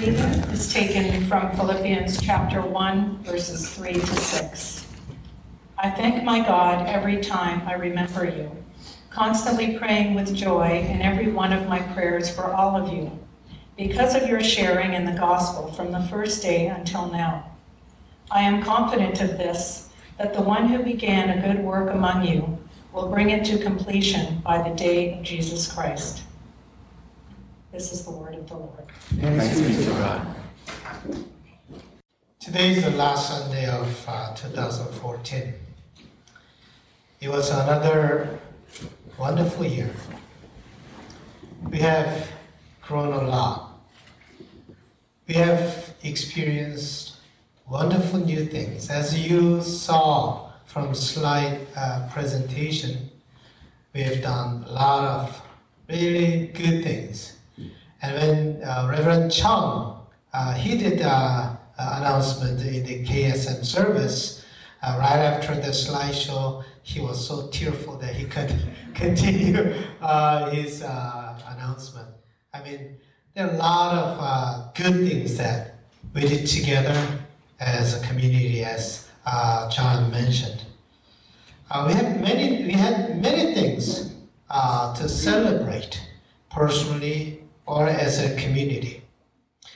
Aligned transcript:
reading 0.00 0.14
is 0.50 0.72
taken 0.72 1.26
from 1.26 1.54
Philippians 1.54 2.22
chapter 2.22 2.62
1, 2.62 3.22
verses 3.22 3.68
3 3.74 3.92
to 3.92 4.06
6. 4.06 4.86
I 5.76 5.90
thank 5.90 6.24
my 6.24 6.40
God 6.40 6.88
every 6.88 7.20
time 7.20 7.68
I 7.68 7.74
remember 7.74 8.24
you, 8.24 8.50
constantly 9.10 9.76
praying 9.76 10.14
with 10.14 10.34
joy 10.34 10.86
in 10.88 11.02
every 11.02 11.30
one 11.30 11.52
of 11.52 11.68
my 11.68 11.80
prayers 11.80 12.34
for 12.34 12.44
all 12.44 12.76
of 12.76 12.90
you, 12.90 13.10
because 13.76 14.14
of 14.14 14.26
your 14.26 14.42
sharing 14.42 14.94
in 14.94 15.04
the 15.04 15.20
gospel 15.20 15.70
from 15.70 15.92
the 15.92 16.02
first 16.04 16.40
day 16.40 16.68
until 16.68 17.10
now. 17.10 17.50
I 18.30 18.40
am 18.40 18.62
confident 18.62 19.20
of 19.20 19.36
this, 19.36 19.90
that 20.16 20.32
the 20.32 20.40
one 20.40 20.68
who 20.68 20.82
began 20.82 21.28
a 21.28 21.46
good 21.46 21.62
work 21.62 21.92
among 21.92 22.26
you 22.26 22.58
will 22.94 23.10
bring 23.10 23.28
it 23.28 23.44
to 23.46 23.58
completion 23.58 24.38
by 24.38 24.66
the 24.66 24.74
day 24.74 25.12
of 25.12 25.22
Jesus 25.22 25.70
Christ. 25.70 26.22
This 27.72 27.92
is 27.92 28.04
the 28.04 28.10
word 28.10 28.34
of 28.34 28.48
the 28.48 28.56
Lord. 28.56 28.82
Thanks 29.20 29.60
be 29.60 29.84
to 29.84 29.90
God. 29.92 30.26
Today 32.40 32.70
is 32.72 32.82
the 32.82 32.90
last 32.90 33.28
Sunday 33.28 33.68
of 33.68 34.04
uh, 34.08 34.34
2014. 34.34 35.54
It 37.20 37.28
was 37.28 37.50
another 37.50 38.40
wonderful 39.16 39.64
year. 39.64 39.90
We 41.70 41.78
have 41.78 42.32
grown 42.82 43.12
a 43.12 43.22
lot. 43.22 43.78
We 45.28 45.34
have 45.34 45.94
experienced 46.02 47.18
wonderful 47.68 48.18
new 48.18 48.46
things. 48.46 48.90
As 48.90 49.16
you 49.16 49.62
saw 49.62 50.50
from 50.64 50.92
slide 50.92 51.68
uh, 51.76 52.08
presentation, 52.10 53.10
we 53.94 54.02
have 54.02 54.20
done 54.22 54.64
a 54.66 54.72
lot 54.72 55.04
of 55.04 55.42
really 55.88 56.48
good 56.48 56.82
things. 56.82 57.36
And 58.02 58.14
when 58.14 58.62
uh, 58.62 58.88
Reverend 58.90 59.30
Chung, 59.32 60.06
uh, 60.32 60.54
he 60.54 60.78
did 60.78 61.02
uh, 61.02 61.54
announcement 61.78 62.60
in 62.62 62.84
the 62.84 63.04
KSM 63.04 63.64
service, 63.64 64.44
uh, 64.82 64.96
right 64.98 65.18
after 65.18 65.54
the 65.54 65.68
slideshow, 65.68 66.64
he 66.82 67.00
was 67.00 67.26
so 67.26 67.48
tearful 67.48 67.96
that 67.98 68.14
he 68.14 68.24
couldn't 68.24 68.62
continue 68.94 69.74
uh, 70.00 70.50
his 70.50 70.80
announcement. 70.80 72.08
I 72.54 72.62
mean, 72.62 72.96
there 73.34 73.46
are 73.46 73.54
a 73.54 73.56
lot 73.56 73.94
of 73.94 74.74
good 74.74 75.08
things 75.08 75.36
that 75.36 75.74
we 76.14 76.22
did 76.22 76.46
together 76.46 76.96
as 77.60 78.02
a 78.02 78.06
community, 78.06 78.64
as 78.64 79.08
John 79.70 80.10
mentioned. 80.10 80.64
We 81.86 81.92
had 81.92 82.20
many, 82.20 82.64
we 82.64 82.72
had 82.72 83.20
many 83.20 83.54
things 83.54 84.14
to 84.50 85.08
celebrate 85.08 86.00
personally 86.50 87.39
or 87.66 87.86
as 87.88 88.18
a 88.18 88.36
community. 88.36 89.02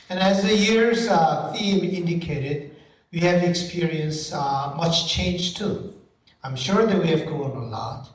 And 0.08 0.18
as 0.18 0.42
the 0.42 0.54
year's 0.54 1.08
uh, 1.08 1.52
theme 1.52 1.84
indicated, 1.84 2.76
we 3.12 3.20
have 3.20 3.42
experienced 3.42 4.32
uh, 4.34 4.74
much 4.76 5.08
change 5.08 5.54
too. 5.54 5.94
I'm 6.42 6.56
sure 6.56 6.84
that 6.86 7.00
we 7.00 7.08
have 7.08 7.26
grown 7.26 7.56
a 7.56 7.66
lot. 7.66 8.10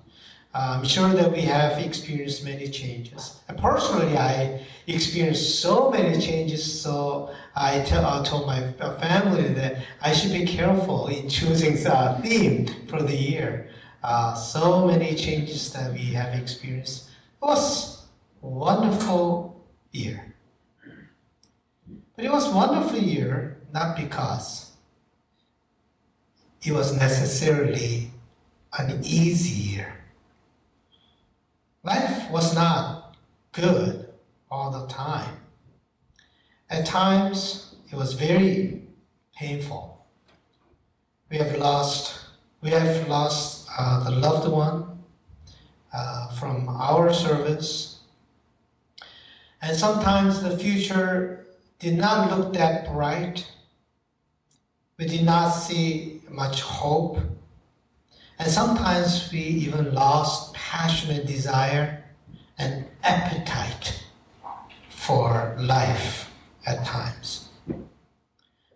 I'm 0.53 0.83
sure 0.83 1.09
that 1.09 1.31
we 1.31 1.41
have 1.41 1.77
experienced 1.77 2.43
many 2.43 2.69
changes. 2.69 3.39
And 3.47 3.57
personally, 3.57 4.17
I 4.17 4.65
experienced 4.87 5.59
so 5.59 5.91
many 5.91 6.19
changes, 6.19 6.81
so 6.81 7.31
I 7.55 7.81
tell, 7.81 8.03
uh, 8.03 8.23
told 8.23 8.47
my 8.47 8.71
family 8.99 9.53
that 9.53 9.77
I 10.01 10.11
should 10.11 10.33
be 10.33 10.45
careful 10.45 11.07
in 11.07 11.29
choosing 11.29 11.75
the 11.75 12.19
theme 12.23 12.67
for 12.87 13.01
the 13.01 13.15
year. 13.15 13.69
Uh, 14.03 14.33
so 14.33 14.87
many 14.87 15.13
changes 15.15 15.71
that 15.73 15.93
we 15.93 16.05
have 16.13 16.33
experienced. 16.33 17.09
It 17.41 17.45
was 17.45 18.07
wonderful 18.41 19.48
year. 19.91 20.35
But 22.15 22.25
it 22.25 22.31
was 22.31 22.53
wonderful 22.53 22.99
year 22.99 23.57
not 23.73 23.95
because 23.95 24.71
it 26.63 26.71
was 26.71 26.95
necessarily 26.97 28.11
an 28.77 28.99
easy 29.03 29.71
year. 29.75 29.93
Life 31.83 32.29
was 32.29 32.53
not 32.53 33.15
good 33.51 34.09
all 34.51 34.71
the 34.71 34.87
time. 34.87 35.37
At 36.69 36.85
times, 36.85 37.75
it 37.91 37.95
was 37.95 38.13
very 38.13 38.83
painful. 39.35 40.05
We 41.29 41.37
have 41.37 41.57
lost, 41.57 42.25
we 42.61 42.69
have 42.71 43.07
lost 43.07 43.67
uh, 43.77 44.03
the 44.03 44.11
loved 44.11 44.47
one 44.47 44.99
uh, 45.93 46.29
from 46.31 46.67
our 46.67 47.13
service, 47.13 47.98
and 49.61 49.75
sometimes 49.75 50.41
the 50.41 50.57
future 50.57 51.45
did 51.79 51.97
not 51.97 52.37
look 52.37 52.53
that 52.53 52.91
bright. 52.91 53.49
We 54.97 55.05
did 55.05 55.23
not 55.23 55.49
see 55.51 56.21
much 56.29 56.61
hope. 56.61 57.19
And 58.37 58.49
sometimes 58.49 59.31
we 59.31 59.39
even 59.39 59.93
lost 59.93 60.53
passionate 60.53 61.25
desire 61.25 62.03
and 62.57 62.85
appetite 63.03 64.03
for 64.89 65.55
life 65.59 66.31
at 66.65 66.85
times. 66.85 67.49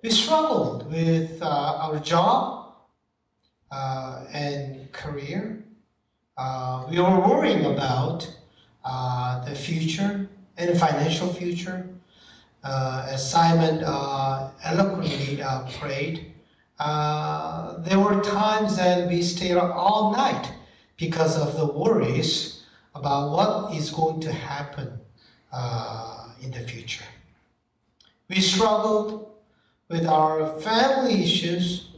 We 0.02 0.10
struggled 0.10 0.92
with 0.92 1.42
uh, 1.42 1.48
our 1.48 2.00
job 2.00 2.76
uh, 3.72 4.26
and 4.34 4.92
career. 4.92 5.64
Uh, 6.38 6.86
we 6.90 7.00
were 7.00 7.20
worrying 7.22 7.66
about 7.66 8.30
uh, 8.84 9.46
the 9.46 9.56
future 9.56 10.28
and 10.58 10.80
financial 10.80 11.34
future. 11.34 11.88
Uh, 12.64 13.08
as 13.10 13.30
Simon 13.30 13.84
uh, 13.84 14.52
eloquently 14.64 15.44
prayed, 15.80 16.34
uh, 16.80 17.78
there 17.80 18.00
were 18.00 18.22
times 18.22 18.78
that 18.78 19.08
we 19.08 19.22
stayed 19.22 19.58
up 19.58 19.76
all 19.76 20.14
night 20.14 20.52
because 20.98 21.38
of 21.38 21.58
the 21.58 21.66
worries 21.66 22.64
about 22.96 23.32
what 23.32 23.76
is 23.76 23.90
going 23.90 24.22
to 24.22 24.32
happen 24.32 25.00
uh, 25.52 26.30
in 26.42 26.52
the 26.52 26.60
future. 26.60 27.06
We 28.30 28.40
struggled 28.40 29.32
with 29.90 30.06
our 30.06 30.60
family 30.62 31.24
issues 31.24 31.90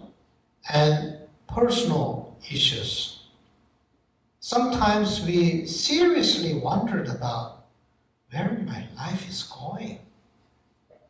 and 0.70 1.18
personal 1.48 2.38
issues. 2.52 3.24
Sometimes 4.40 5.26
we 5.26 5.66
seriously 5.66 6.54
wondered 6.54 7.08
about 7.08 7.55
where 8.32 8.64
my 8.66 8.88
life 8.96 9.28
is 9.30 9.44
going. 9.44 10.00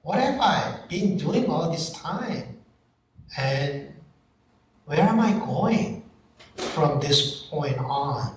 What 0.01 0.19
have 0.19 0.39
I 0.39 0.79
been 0.89 1.17
doing 1.17 1.49
all 1.49 1.71
this 1.71 1.91
time? 1.91 2.57
And 3.37 3.93
where 4.85 5.01
am 5.01 5.19
I 5.19 5.33
going 5.33 6.03
from 6.55 6.99
this 6.99 7.43
point 7.49 7.77
on? 7.79 8.35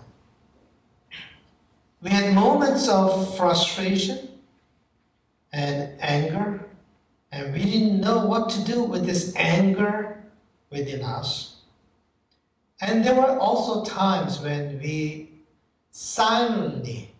We 2.00 2.10
had 2.10 2.34
moments 2.34 2.88
of 2.88 3.36
frustration 3.36 4.28
and 5.52 5.92
anger, 6.00 6.64
and 7.32 7.52
we 7.52 7.64
didn't 7.64 8.00
know 8.00 8.24
what 8.26 8.48
to 8.50 8.64
do 8.64 8.82
with 8.82 9.04
this 9.04 9.34
anger 9.36 10.22
within 10.70 11.02
us. 11.02 11.56
And 12.80 13.04
there 13.04 13.14
were 13.14 13.38
also 13.38 13.84
times 13.84 14.40
when 14.40 14.78
we 14.78 15.30
silently 15.90 17.12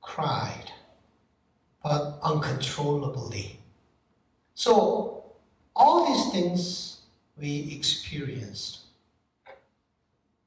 cried, 0.00 0.72
but 1.82 2.18
uncontrollably. 2.22 3.60
So, 4.54 5.24
all 5.74 6.06
these 6.06 6.32
things 6.32 7.00
we 7.38 7.74
experienced. 7.74 8.80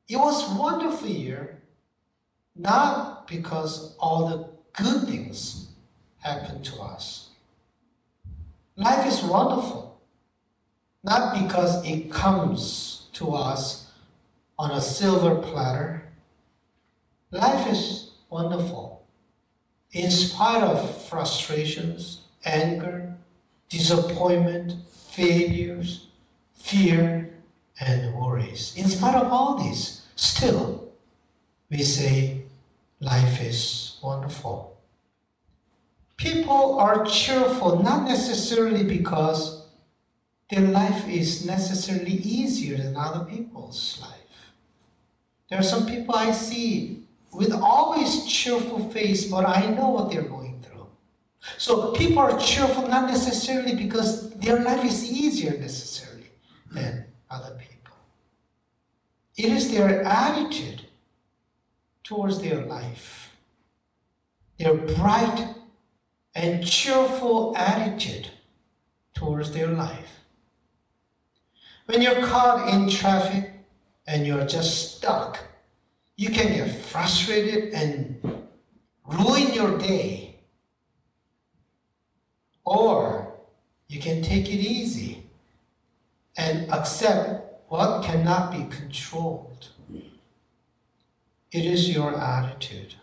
It 0.08 0.18
was 0.18 0.48
wonderful 0.54 1.08
year, 1.08 1.62
not 2.56 3.28
because 3.28 3.96
all 3.98 4.28
the 4.30 4.84
good 4.84 5.08
things 5.08 5.70
happened 6.20 6.64
to 6.66 6.76
us. 6.82 7.30
Life 8.76 9.08
is 9.08 9.24
wonderful, 9.24 10.00
not 11.04 11.34
because 11.42 11.84
it 11.86 12.12
comes 12.12 13.08
to 13.14 13.32
us 13.32 13.92
on 14.60 14.72
a 14.72 14.82
silver 14.82 15.36
platter. 15.36 16.04
Life 17.32 17.68
is 17.72 18.12
wonderful 18.30 18.93
in 19.94 20.10
spite 20.10 20.64
of 20.64 21.08
frustrations, 21.08 22.22
anger, 22.46 23.16
disappointment, 23.70 24.74
failures, 25.12 26.08
fear, 26.54 27.32
and 27.80 28.14
worries. 28.16 28.74
In 28.76 28.88
spite 28.88 29.16
of 29.16 29.32
all 29.32 29.64
this, 29.64 30.06
still, 30.16 30.92
we 31.70 31.84
say 31.84 32.42
life 33.00 33.42
is 33.42 34.00
wonderful. 34.04 34.76
People 36.18 36.80
are 36.80 37.06
cheerful 37.06 37.84
not 37.84 38.08
necessarily 38.08 38.84
because 38.84 39.68
their 40.50 40.62
life 40.62 41.08
is 41.08 41.46
necessarily 41.46 42.14
easier 42.14 42.78
than 42.78 42.96
other 42.96 43.26
people's 43.26 44.00
life. 44.02 44.52
There 45.50 45.60
are 45.60 45.64
some 45.64 45.86
people 45.86 46.16
I 46.16 46.32
see 46.32 47.03
with 47.34 47.52
always 47.52 48.26
cheerful 48.26 48.90
face, 48.90 49.26
but 49.26 49.46
I 49.46 49.68
know 49.70 49.90
what 49.90 50.12
they're 50.12 50.22
going 50.22 50.62
through. 50.62 50.88
So 51.58 51.92
people 51.92 52.20
are 52.20 52.38
cheerful 52.40 52.88
not 52.88 53.10
necessarily 53.10 53.76
because 53.76 54.32
their 54.32 54.60
life 54.60 54.86
is 54.86 55.12
easier 55.12 55.58
necessarily 55.58 56.32
than 56.72 57.06
other 57.30 57.56
people. 57.60 57.96
It 59.36 59.52
is 59.52 59.72
their 59.72 60.04
attitude 60.04 60.84
towards 62.04 62.42
their 62.42 62.66
life, 62.66 63.36
their 64.60 64.76
bright 64.76 65.56
and 66.36 66.66
cheerful 66.66 67.56
attitude 67.58 68.30
towards 69.14 69.52
their 69.52 69.68
life. 69.68 70.20
When 71.86 72.02
you're 72.02 72.26
caught 72.28 72.74
in 72.74 72.90
traffic 72.90 73.52
and 74.08 74.26
you're 74.26 74.46
just 74.46 74.98
stuck, 74.98 75.40
you 76.24 76.30
can 76.30 76.54
get 76.54 76.74
frustrated 76.86 77.74
and 77.74 78.18
ruin 79.06 79.54
your 79.54 79.78
day. 79.78 80.40
Or 82.64 83.34
you 83.90 84.00
can 84.00 84.22
take 84.22 84.48
it 84.48 84.62
easy 84.78 85.26
and 86.38 86.72
accept 86.72 87.68
what 87.68 88.06
cannot 88.06 88.54
be 88.54 88.64
controlled. 88.74 89.68
It 91.52 91.66
is 91.66 91.94
your 91.94 92.18
attitude. 92.18 92.96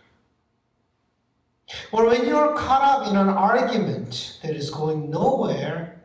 Or 1.91 2.07
when 2.07 2.25
you're 2.25 2.55
caught 2.57 2.81
up 2.81 3.07
in 3.07 3.15
an 3.17 3.29
argument 3.29 4.39
that 4.41 4.55
is 4.55 4.71
going 4.71 5.11
nowhere, 5.11 6.01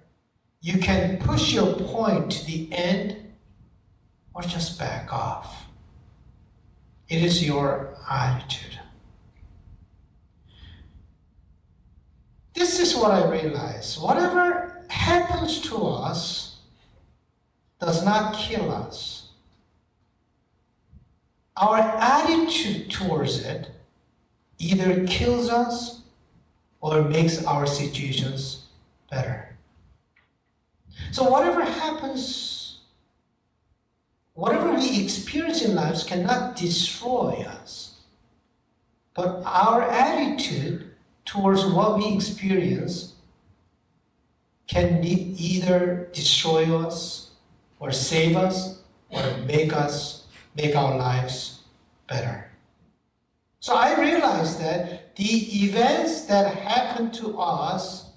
you 0.60 0.78
can 0.78 1.16
push 1.16 1.54
your 1.54 1.76
point 1.76 2.30
to 2.32 2.44
the 2.44 2.70
end 2.72 3.32
or 4.34 4.42
just 4.42 4.78
back 4.78 5.10
off. 5.14 5.65
It 7.08 7.22
is 7.22 7.46
your 7.46 7.96
attitude. 8.10 8.80
This 12.54 12.80
is 12.80 12.96
what 12.96 13.10
I 13.10 13.30
realize. 13.30 13.98
Whatever 13.98 14.82
happens 14.88 15.60
to 15.62 15.76
us 15.76 16.56
does 17.80 18.04
not 18.04 18.34
kill 18.34 18.72
us. 18.72 19.28
Our 21.56 21.78
attitude 21.78 22.90
towards 22.90 23.40
it 23.44 23.70
either 24.58 25.06
kills 25.06 25.48
us 25.48 26.02
or 26.80 27.02
makes 27.02 27.44
our 27.44 27.66
situations 27.66 28.66
better. 29.10 29.56
So, 31.12 31.28
whatever 31.28 31.62
happens, 31.62 32.55
whatever 34.36 34.74
we 34.74 35.02
experience 35.02 35.62
in 35.62 35.74
lives 35.74 36.04
cannot 36.04 36.54
destroy 36.54 37.44
us. 37.48 37.96
But 39.14 39.42
our 39.44 39.82
attitude 39.82 40.92
towards 41.24 41.64
what 41.64 41.98
we 41.98 42.14
experience 42.14 43.14
can 44.68 45.02
either 45.02 46.08
destroy 46.12 46.76
us 46.76 47.30
or 47.80 47.90
save 47.92 48.36
us 48.36 48.82
or 49.10 49.22
make 49.46 49.72
us 49.72 50.26
make 50.54 50.76
our 50.76 50.96
lives 50.96 51.60
better. 52.08 52.50
So 53.60 53.74
I 53.74 53.98
realized 53.98 54.60
that 54.60 55.16
the 55.16 55.64
events 55.64 56.22
that 56.26 56.54
happen 56.56 57.10
to 57.12 57.38
us 57.38 58.10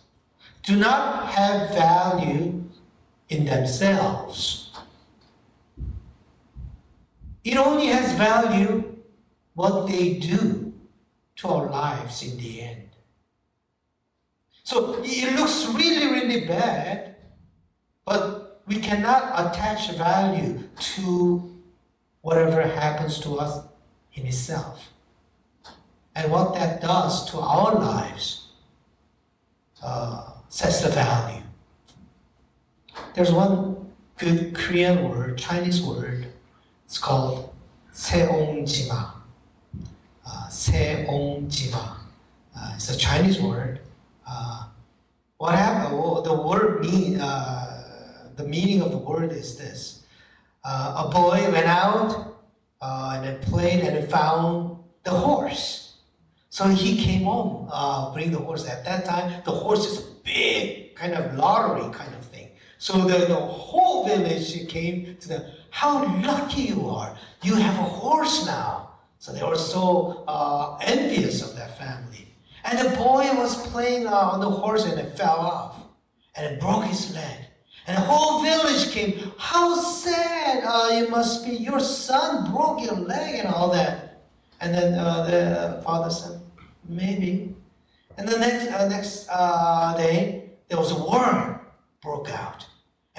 do 0.63 0.75
not 0.75 1.30
have 1.30 1.69
value 1.69 2.63
in 3.30 3.45
themselves. 3.45 4.69
It 7.44 7.57
only 7.57 7.88
has 7.88 8.13
value 8.13 8.97
what 9.53 9.88
they 9.88 10.19
do 10.19 10.74
to 11.38 11.47
our 11.47 11.69
lives 11.69 12.24
in 12.24 12.38
the 12.38 12.62
end. 12.62 12.89
So 14.63 15.01
it 15.03 15.36
looks 15.39 15.65
really, 15.68 16.07
really 16.12 16.45
bad, 16.45 17.15
but 18.06 18.62
we 18.68 18.80
cannot 18.80 19.24
attach 19.33 19.91
value 19.91 20.63
to 20.95 21.57
whatever 22.21 22.62
happens 22.62 23.19
to 23.21 23.38
us 23.39 23.65
in 24.13 24.27
itself 24.27 24.91
and 26.15 26.31
what 26.31 26.53
that 26.53 26.81
does 26.81 27.30
to 27.31 27.39
our 27.39 27.75
lives 27.75 28.50
uh, 29.81 30.31
sets 30.50 30.81
the 30.81 30.89
value. 30.89 31.41
There's 33.15 33.31
one 33.31 33.91
good 34.18 34.53
Korean 34.53 35.09
word, 35.09 35.38
Chinese 35.38 35.81
word, 35.81 36.28
it's 36.89 36.97
called 36.97 37.53
Seongjima. 37.94 39.12
Uh, 40.25 40.47
Seongjima. 40.50 41.97
Uh, 42.57 42.71
it's 42.74 42.89
a 42.89 42.97
Chinese 42.97 43.39
word. 43.39 43.81
Uh, 44.27 44.63
what 45.38 45.53
happened? 45.53 45.94
Uh, 45.94 45.97
well, 45.97 46.21
the 46.24 46.33
word 46.33 46.81
mean, 46.81 47.21
uh, 47.21 48.31
the 48.36 48.44
meaning 48.44 48.81
of 48.81 48.89
the 48.89 48.97
word 48.97 49.31
is 49.31 49.56
this: 49.56 50.07
uh, 50.63 51.06
a 51.06 51.12
boy 51.12 51.51
went 51.51 51.68
out 51.68 52.39
uh, 52.81 53.12
and 53.13 53.24
then 53.24 53.39
played 53.41 53.81
and 53.81 53.95
then 53.95 54.07
found 54.07 54.80
the 55.03 55.12
horse. 55.12 55.97
So 56.50 56.69
he 56.69 56.97
came 57.06 57.25
home, 57.25 57.69
uh, 57.71 58.12
bring 58.15 58.31
the 58.31 58.39
horse. 58.39 58.68
At 58.68 58.83
that 58.86 59.06
time, 59.06 59.44
the 59.45 59.51
horse 59.51 59.86
is 59.86 60.00
a 60.00 60.12
big 60.25 60.95
kind 60.95 61.13
of 61.13 61.36
lottery 61.36 61.94
kind 61.94 62.15
of 62.15 62.25
thing. 62.25 62.50
So 62.80 62.97
the, 63.06 63.27
the 63.27 63.36
whole 63.36 64.07
village 64.07 64.68
came 64.68 65.18
to 65.19 65.27
the 65.27 65.58
how 65.71 66.06
lucky 66.21 66.63
you 66.63 66.89
are! 66.89 67.16
You 67.44 67.56
have 67.56 67.77
a 67.80 67.83
horse 67.83 68.45
now. 68.45 68.92
So 69.19 69.33
they 69.33 69.44
were 69.44 69.57
so 69.57 70.24
uh, 70.27 70.77
envious 70.81 71.42
of 71.42 71.56
that 71.57 71.77
family. 71.77 72.27
And 72.63 72.80
the 72.80 72.95
boy 72.95 73.30
was 73.36 73.68
playing 73.68 74.07
uh, 74.07 74.12
on 74.12 74.39
the 74.39 74.50
horse 74.50 74.86
and 74.86 75.00
it 75.00 75.18
fell 75.18 75.39
off, 75.39 75.75
and 76.36 76.45
it 76.45 76.60
broke 76.60 76.86
his 76.86 77.13
leg. 77.13 77.38
And 77.88 77.98
the 77.98 78.01
whole 78.01 78.44
village 78.44 78.92
came. 78.92 79.31
How 79.38 79.75
sad 79.75 80.63
uh, 80.63 80.89
it 80.92 81.10
must 81.10 81.45
be! 81.45 81.56
Your 81.56 81.80
son 81.80 82.51
broke 82.51 82.83
your 82.83 82.95
leg 82.95 83.39
and 83.39 83.48
all 83.48 83.72
that. 83.72 84.22
And 84.62 84.74
then 84.74 84.94
uh, 84.94 85.24
the 85.24 85.81
father 85.83 86.10
said, 86.10 86.39
maybe. 86.88 87.56
And 88.18 88.27
the 88.27 88.38
next, 88.38 88.68
uh, 88.68 88.88
next 88.89 89.27
uh, 89.31 89.95
day, 89.98 90.51
there 90.68 90.77
was 90.77 90.92
a 90.92 91.00
war 91.00 91.65
broke 92.01 92.30
out. 92.30 92.65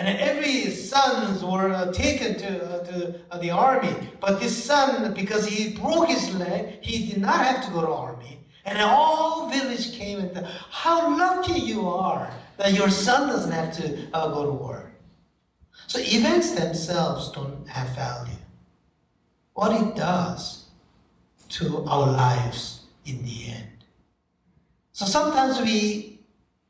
And 0.01 0.19
every 0.19 0.71
sons 0.71 1.45
were 1.45 1.69
uh, 1.69 1.93
taken 1.93 2.39
to, 2.39 2.65
uh, 2.65 2.85
to 2.87 3.21
uh, 3.31 3.37
the 3.37 3.51
army. 3.51 3.95
But 4.19 4.41
this 4.41 4.65
son, 4.65 5.13
because 5.13 5.47
he 5.47 5.75
broke 5.77 6.09
his 6.09 6.35
leg, 6.37 6.79
he 6.81 7.13
did 7.13 7.21
not 7.21 7.45
have 7.45 7.63
to 7.67 7.71
go 7.71 7.83
to 7.83 7.93
army. 7.93 8.41
And 8.65 8.81
all 8.81 9.51
village 9.51 9.93
came 9.93 10.19
and 10.21 10.33
said, 10.33 10.49
how 10.71 11.15
lucky 11.19 11.61
you 11.61 11.87
are 11.87 12.31
that 12.57 12.73
your 12.73 12.89
son 12.89 13.29
doesn't 13.29 13.53
have 13.53 13.77
to 13.77 14.09
go 14.13 14.47
to 14.47 14.53
war. 14.53 14.91
So 15.87 15.99
events 15.99 16.53
themselves 16.53 17.31
don't 17.33 17.69
have 17.69 17.95
value. 17.95 18.41
What 19.53 19.79
it 19.83 19.97
does 19.97 20.65
to 21.51 21.85
our 21.85 22.11
lives 22.11 22.87
in 23.05 23.23
the 23.23 23.51
end. 23.51 23.85
So 24.93 25.05
sometimes 25.05 25.61
we 25.61 26.21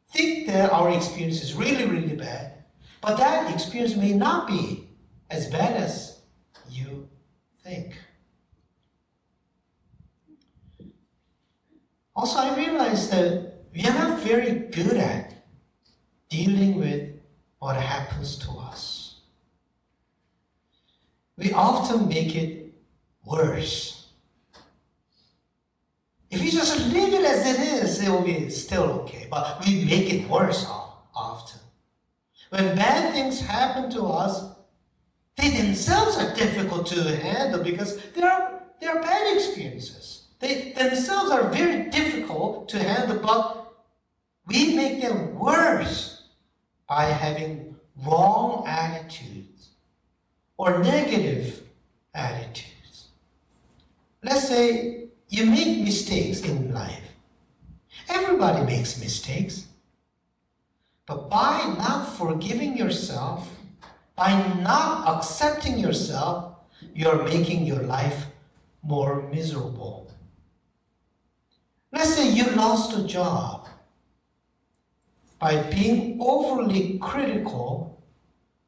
think 0.08 0.48
that 0.48 0.72
our 0.72 0.90
experience 0.90 1.44
is 1.44 1.54
really, 1.54 1.84
really 1.84 2.16
bad, 2.16 2.59
but 3.00 3.16
that 3.16 3.52
experience 3.52 3.96
may 3.96 4.12
not 4.12 4.46
be 4.46 4.88
as 5.30 5.48
bad 5.48 5.76
as 5.76 6.20
you 6.68 7.08
think. 7.62 7.98
Also, 12.14 12.38
I 12.38 12.56
realized 12.56 13.10
that 13.12 13.54
we 13.72 13.84
are 13.86 13.94
not 13.94 14.20
very 14.20 14.52
good 14.52 14.96
at 14.96 15.46
dealing 16.28 16.78
with 16.78 17.08
what 17.58 17.76
happens 17.76 18.36
to 18.38 18.50
us. 18.50 19.20
We 21.36 21.52
often 21.52 22.08
make 22.08 22.34
it 22.36 22.74
worse 23.24 24.00
if 26.30 26.40
we 26.40 26.50
just 26.50 26.78
leave 26.92 27.12
it 27.12 27.24
as 27.24 27.44
it 27.44 27.60
is, 27.60 28.02
it 28.02 28.08
will 28.08 28.22
be 28.22 28.48
still 28.50 28.84
okay. 29.02 29.26
But 29.28 29.66
we 29.66 29.84
make 29.84 30.12
it 30.12 30.28
worse. 30.28 30.64
When 32.50 32.76
bad 32.76 33.14
things 33.14 33.40
happen 33.40 33.90
to 33.90 34.02
us, 34.06 34.44
they 35.36 35.50
themselves 35.50 36.16
are 36.16 36.34
difficult 36.34 36.86
to 36.88 37.16
handle 37.16 37.62
because 37.62 37.96
they 38.12 38.22
are, 38.22 38.60
they 38.80 38.86
are 38.86 39.00
bad 39.00 39.36
experiences. 39.36 40.26
They 40.40 40.72
themselves 40.72 41.30
are 41.30 41.48
very 41.48 41.90
difficult 41.90 42.68
to 42.70 42.78
handle, 42.78 43.18
but 43.18 43.72
we 44.46 44.74
make 44.74 45.00
them 45.00 45.38
worse 45.38 46.28
by 46.88 47.04
having 47.04 47.76
wrong 48.04 48.64
attitudes 48.66 49.68
or 50.56 50.78
negative 50.78 51.62
attitudes. 52.14 53.08
Let's 54.24 54.48
say 54.48 55.08
you 55.28 55.46
make 55.46 55.84
mistakes 55.84 56.40
in 56.40 56.74
life. 56.74 57.14
Everybody 58.08 58.66
makes 58.66 58.98
mistakes. 58.98 59.66
But 61.10 61.28
by 61.28 61.74
not 61.76 62.16
forgiving 62.16 62.76
yourself, 62.76 63.50
by 64.14 64.30
not 64.60 65.08
accepting 65.08 65.76
yourself, 65.76 66.54
you're 66.94 67.24
making 67.24 67.66
your 67.66 67.82
life 67.82 68.26
more 68.84 69.28
miserable. 69.28 70.08
Let's 71.90 72.14
say 72.14 72.30
you 72.30 72.44
lost 72.52 72.96
a 72.96 73.02
job 73.02 73.66
by 75.40 75.60
being 75.64 76.16
overly 76.20 76.96
critical 77.00 78.00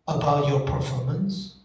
about 0.08 0.48
your 0.48 0.62
performance, 0.66 1.58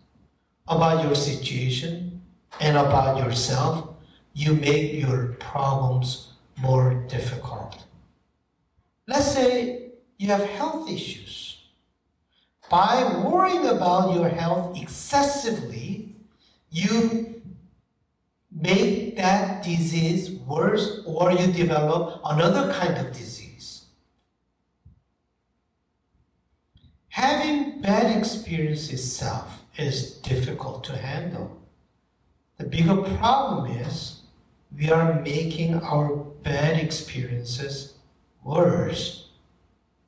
about 0.67 1.03
your 1.03 1.15
situation, 1.15 2.21
and 2.59 2.77
about 2.77 3.17
yourself, 3.17 3.95
you 4.35 4.53
make 4.53 4.93
your 4.93 5.37
problems 5.39 6.33
more 6.55 6.93
difficult. 7.07 7.83
Let's 9.07 9.33
say 9.33 9.86
you 10.17 10.27
have 10.27 10.43
health 10.49 10.89
issues. 10.89 11.67
By 12.69 13.21
worrying 13.23 13.67
about 13.67 14.15
your 14.15 14.29
health 14.29 14.77
excessively, 14.81 16.15
you 16.69 17.41
make 18.51 19.15
that 19.17 19.63
disease 19.63 20.31
worse 20.31 21.01
or 21.05 21.31
you 21.31 21.47
develop 21.53 22.21
another 22.25 22.73
kind 22.73 22.97
of 22.97 23.13
disease. 23.13 23.85
Having 27.09 27.81
bad 27.81 28.15
experience 28.17 28.91
itself 28.91 29.63
is 29.77 30.11
difficult 30.17 30.83
to 30.85 30.97
handle. 30.97 31.61
The 32.57 32.65
bigger 32.65 33.01
problem 33.17 33.71
is 33.71 34.21
we 34.75 34.89
are 34.91 35.21
making 35.21 35.75
our 35.81 36.15
bad 36.15 36.77
experiences 36.77 37.93
worse 38.43 39.26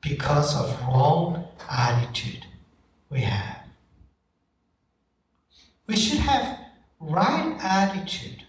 because 0.01 0.55
of 0.55 0.79
wrong 0.81 1.47
attitude 1.69 2.45
we 3.09 3.21
have. 3.21 3.59
We 5.87 5.95
should 5.95 6.19
have 6.19 6.59
right 6.99 7.57
attitude. 7.61 8.43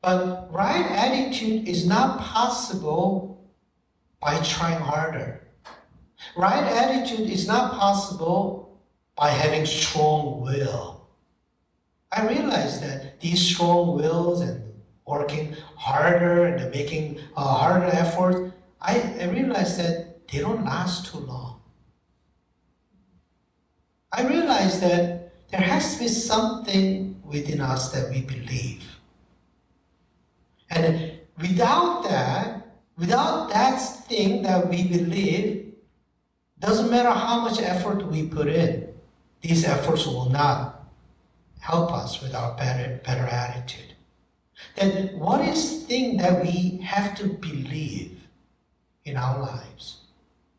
But 0.00 0.52
right 0.52 0.86
attitude 0.86 1.68
is 1.68 1.86
not 1.86 2.20
possible 2.20 3.44
by 4.20 4.40
trying 4.42 4.80
harder. 4.80 5.42
Right 6.36 6.64
attitude 6.64 7.28
is 7.28 7.46
not 7.46 7.72
possible 7.74 8.80
by 9.16 9.30
having 9.30 9.66
strong 9.66 10.40
will. 10.42 11.08
I 12.12 12.26
realize 12.26 12.80
that 12.80 13.20
these 13.20 13.40
strong 13.40 13.96
wills 13.96 14.40
and 14.40 14.62
working 15.06 15.56
harder 15.76 16.44
and 16.46 16.70
making 16.70 17.20
a 17.36 17.42
harder 17.42 17.86
effort, 17.86 18.52
I, 18.80 19.00
I 19.20 19.24
realize 19.26 19.76
that 19.78 20.05
they 20.30 20.40
don't 20.40 20.64
last 20.64 21.06
too 21.06 21.18
long. 21.18 21.60
I 24.12 24.26
realize 24.26 24.80
that 24.80 25.32
there 25.50 25.60
has 25.60 25.94
to 25.94 26.00
be 26.00 26.08
something 26.08 27.20
within 27.24 27.60
us 27.60 27.92
that 27.92 28.10
we 28.10 28.22
believe. 28.22 28.98
And 30.70 31.12
without 31.38 32.04
that, 32.04 32.66
without 32.96 33.50
that 33.50 33.76
thing 34.08 34.42
that 34.42 34.68
we 34.68 34.88
believe, 34.88 35.74
doesn't 36.58 36.90
matter 36.90 37.10
how 37.10 37.40
much 37.40 37.60
effort 37.60 38.06
we 38.06 38.26
put 38.26 38.48
in, 38.48 38.88
these 39.42 39.64
efforts 39.64 40.06
will 40.06 40.30
not 40.30 40.88
help 41.60 41.92
us 41.92 42.22
with 42.22 42.34
our 42.34 42.56
better, 42.56 43.00
better 43.04 43.24
attitude. 43.24 43.94
Then 44.74 45.18
what 45.18 45.40
is 45.42 45.80
the 45.80 45.86
thing 45.86 46.16
that 46.18 46.42
we 46.42 46.78
have 46.82 47.16
to 47.18 47.28
believe 47.28 48.26
in 49.04 49.16
our 49.16 49.40
lives? 49.40 50.05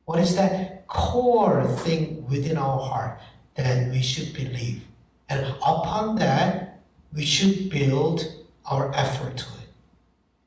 What 0.07 0.19
is 0.19 0.37
that 0.37 0.87
core 0.87 1.67
thing 1.79 2.25
within 2.29 2.55
our 2.55 2.79
heart 2.79 3.19
that 3.55 3.91
we 3.91 4.01
should 4.01 4.33
believe? 4.33 4.83
And 5.27 5.45
upon 5.61 6.15
that, 6.15 6.79
we 7.13 7.25
should 7.25 7.69
build 7.69 8.23
our 8.65 8.95
effort 8.95 9.35
to 9.35 9.45
it. 9.61 9.69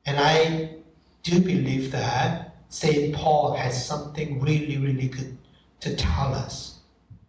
And 0.07 0.19
I 0.19 0.77
do 1.21 1.39
believe 1.39 1.91
that 1.91 2.55
St. 2.69 3.13
Paul 3.13 3.53
has 3.53 3.85
something 3.85 4.41
really, 4.41 4.79
really 4.79 5.09
good 5.09 5.37
to 5.81 5.95
tell 5.95 6.33
us. 6.33 6.79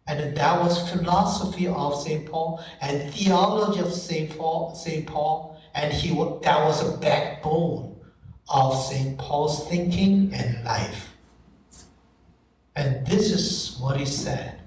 And 0.06 0.34
that 0.34 0.58
was 0.58 0.90
philosophy 0.90 1.66
of 1.66 2.00
St. 2.00 2.24
Paul 2.24 2.64
and 2.80 3.12
theology 3.12 3.80
of 3.80 3.92
St. 3.92 4.38
Paul, 4.38 4.74
St. 4.74 5.06
Paul, 5.06 5.60
and 5.74 5.92
he 5.92 6.08
that 6.44 6.64
was 6.64 6.82
a 6.82 6.96
backbone 6.96 7.94
of 8.48 8.74
St. 8.74 9.18
Paul's 9.18 9.68
thinking 9.68 10.32
and 10.32 10.64
life. 10.64 11.12
And 12.75 13.07
this 13.07 13.31
is 13.31 13.79
what 13.79 13.99
he 13.99 14.07
said. 14.07 14.61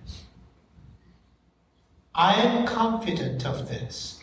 I 2.13 2.35
am 2.35 2.65
confident 2.65 3.45
of 3.45 3.67
this, 3.67 4.21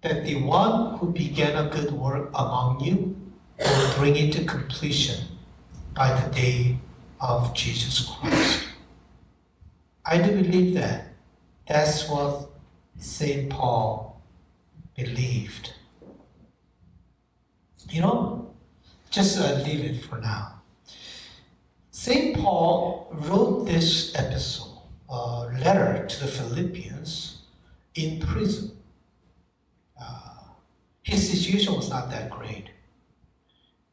that 0.00 0.24
the 0.24 0.36
one 0.42 0.98
who 0.98 1.12
began 1.12 1.56
a 1.56 1.68
good 1.68 1.92
work 1.92 2.30
among 2.34 2.80
you 2.80 3.16
will 3.58 3.94
bring 3.96 4.16
it 4.16 4.32
to 4.34 4.44
completion 4.44 5.26
by 5.94 6.18
the 6.18 6.30
day 6.34 6.78
of 7.20 7.52
Jesus 7.54 8.08
Christ. 8.08 8.64
I 10.06 10.18
do 10.18 10.42
believe 10.42 10.74
that. 10.74 11.08
That's 11.68 12.08
what 12.08 12.50
St. 12.98 13.50
Paul 13.50 14.22
believed. 14.96 15.74
You 17.90 18.00
know, 18.00 18.54
just 19.10 19.38
uh, 19.38 19.62
leave 19.64 19.84
it 19.84 20.04
for 20.04 20.18
now. 20.18 20.49
St. 22.00 22.34
Paul 22.34 23.08
wrote 23.12 23.66
this 23.66 24.14
epistle, 24.14 24.88
uh, 25.10 25.44
letter 25.62 26.06
to 26.06 26.20
the 26.20 26.32
Philippians 26.32 27.42
in 27.94 28.18
prison. 28.20 28.70
Uh, 30.00 30.44
his 31.02 31.30
situation 31.30 31.74
was 31.74 31.90
not 31.90 32.10
that 32.10 32.30
great. 32.30 32.70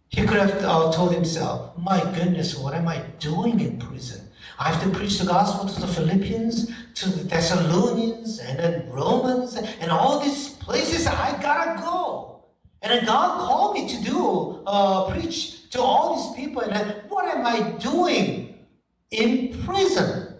He 0.07 0.25
could 0.25 0.37
have 0.37 0.63
uh, 0.63 0.89
told 0.93 1.13
himself, 1.13 1.77
My 1.77 1.99
goodness, 2.15 2.57
what 2.57 2.73
am 2.73 2.87
I 2.87 2.99
doing 3.19 3.59
in 3.59 3.77
prison? 3.77 4.29
I 4.57 4.71
have 4.71 4.81
to 4.83 4.89
preach 4.97 5.19
the 5.19 5.25
gospel 5.25 5.67
to 5.67 5.81
the 5.81 5.87
Philippians, 5.87 6.71
to 6.93 7.09
the 7.09 7.25
Thessalonians, 7.25 8.39
and 8.39 8.57
then 8.57 8.89
Romans, 8.89 9.57
and 9.57 9.91
all 9.91 10.21
these 10.21 10.51
places 10.51 11.07
I 11.07 11.37
gotta 11.41 11.81
go. 11.81 12.45
And 12.81 12.89
then 12.93 13.05
God 13.05 13.37
called 13.45 13.73
me 13.73 13.85
to 13.89 14.01
do, 14.01 14.63
uh, 14.65 15.11
preach 15.11 15.56
to 15.71 15.81
all 15.81 16.15
these 16.15 16.45
people, 16.45 16.61
and 16.61 17.01
what 17.09 17.25
am 17.25 17.45
I 17.45 17.71
doing 17.79 18.65
in 19.11 19.63
prison? 19.63 20.35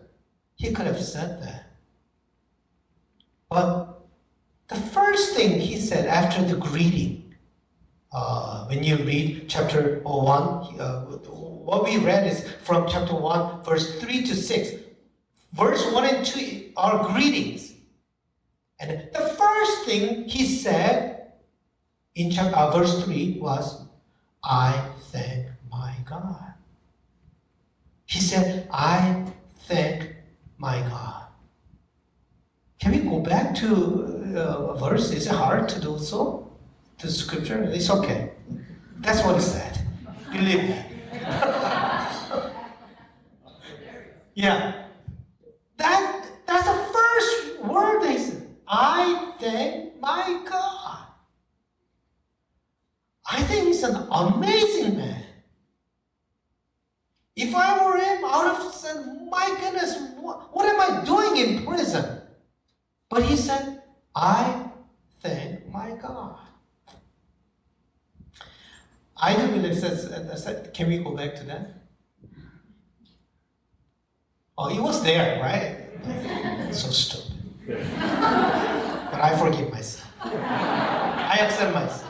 He 0.56 0.72
could 0.72 0.88
have 0.88 1.02
said 1.02 1.42
that. 1.42 1.72
But 3.50 4.02
the 4.68 4.76
first 4.76 5.36
thing 5.36 5.60
he 5.60 5.78
said 5.80 6.08
after 6.08 6.44
the 6.44 6.58
greeting, 6.58 7.36
uh, 8.12 8.66
when 8.66 8.84
you 8.84 8.98
read 8.98 9.46
chapter 9.48 10.02
1, 10.04 10.80
uh, 10.80 11.02
what 11.06 11.84
we 11.84 11.98
read 11.98 12.28
is 12.28 12.44
from 12.64 12.88
chapter 12.88 13.16
1, 13.16 13.64
verse 13.64 14.00
3 14.00 14.24
to 14.24 14.36
6. 14.36 14.84
Verse 15.54 15.92
1 15.92 16.06
and 16.06 16.26
2 16.26 16.72
are 16.78 17.12
greetings. 17.14 17.74
And 18.80 19.10
the 19.14 19.20
first 19.20 19.86
thing 19.86 20.26
he 20.26 20.46
said 20.46 21.34
in 22.16 22.32
chapter, 22.32 22.56
uh, 22.56 22.78
verse 22.78 23.04
3 23.04 23.40
was, 23.40 23.87
I 24.44 24.90
thank 25.12 25.48
my 25.70 25.96
God. 26.06 26.54
He 28.06 28.20
said, 28.20 28.68
I 28.72 29.26
thank 29.68 30.16
my 30.58 30.80
God. 30.82 31.24
Can 32.80 32.92
we 32.92 33.00
go 33.00 33.20
back 33.20 33.56
to 33.56 34.34
uh, 34.36 34.74
a 34.74 34.78
verse? 34.78 35.12
Is 35.12 35.28
it 35.28 35.34
hard 35.34 35.68
to 35.70 35.82
do 35.82 36.00
so? 36.00 36.50
To 37.00 37.12
scripture? 37.12 37.64
It's 37.64 37.90
okay. 37.90 38.32
That's 39.00 39.24
what 39.24 39.36
he 39.36 39.42
said. 39.42 39.80
Believe 40.32 40.64
me. 40.64 40.84
yeah. 44.36 44.86
That 45.78 46.26
that's 46.46 46.66
the 46.66 46.88
first 46.94 47.60
word 47.64 48.02
they 48.04 48.18
said. 48.18 48.48
I 48.68 49.34
thank 49.40 50.00
my 50.00 50.42
God. 50.50 51.07
I 53.30 53.44
think 53.44 53.68
he's 53.68 53.84
an 53.84 54.08
amazing 54.10 54.98
man. 54.98 55.24
If 57.36 57.54
I 57.54 57.86
were 57.86 57.98
him, 57.98 58.26
I 58.26 58.38
would 58.38 58.56
have 58.56 58.74
said, 58.74 58.98
My 59.30 59.56
goodness, 59.60 59.98
what, 60.20 60.56
what 60.56 60.66
am 60.66 60.80
I 60.80 61.04
doing 61.06 61.38
in 61.38 61.66
prison? 61.66 62.22
But 63.10 63.24
he 63.24 63.36
said, 63.36 63.84
I 64.16 64.72
thank 65.20 65.68
my 65.72 65.92
God. 66.02 66.40
I 69.20 69.36
do 69.36 69.48
believe 69.48 69.82
that. 69.82 70.46
Uh, 70.46 70.50
uh, 70.50 70.72
Can 70.74 70.88
we 70.88 71.00
go 71.00 71.12
back 71.16 71.36
to 71.36 71.44
that? 71.44 71.74
Oh, 74.58 74.70
it 74.70 74.82
was 74.82 75.04
there, 75.04 75.40
right? 75.42 76.74
so 76.74 76.90
stupid. 76.90 77.34
but 77.68 79.22
I 79.22 79.38
forgive 79.38 79.72
myself. 79.72 80.12
I 80.24 81.38
accept 81.42 81.74
myself. 81.74 82.07